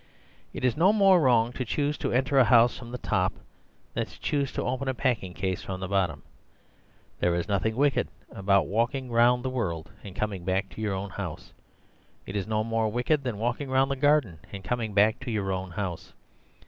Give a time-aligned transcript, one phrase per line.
[0.51, 3.33] It is no more wrong to choose to enter a house from the top
[3.93, 6.23] than to choose to open a packing case from the bottom.
[7.19, 11.11] There is nothing wicked about walking round the world and coming back to your own
[11.11, 11.53] house;
[12.25, 15.51] it is no more wicked than walking round the garden and coming back to your
[15.51, 16.13] own house.